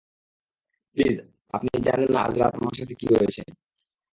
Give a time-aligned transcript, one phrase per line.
[0.91, 1.15] Please,
[1.53, 3.41] আপনি জানেন না আজ রাত আমার সাথে কী হয়েছে?